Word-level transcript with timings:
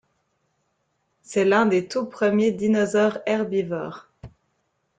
C'est 1.21 1.45
l'un 1.45 1.67
des 1.67 1.87
tout 1.87 2.07
premiers 2.07 2.51
dinosaures 2.51 3.19
herbivore. 3.27 4.09